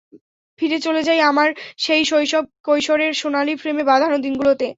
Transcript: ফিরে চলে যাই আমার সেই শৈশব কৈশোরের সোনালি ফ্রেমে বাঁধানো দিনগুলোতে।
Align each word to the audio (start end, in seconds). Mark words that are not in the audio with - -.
ফিরে 0.59 0.77
চলে 0.85 1.01
যাই 1.03 1.19
আমার 1.29 1.49
সেই 1.77 2.03
শৈশব 2.05 2.43
কৈশোরের 2.63 3.13
সোনালি 3.21 3.53
ফ্রেমে 3.57 3.83
বাঁধানো 3.85 4.17
দিনগুলোতে। 4.25 4.67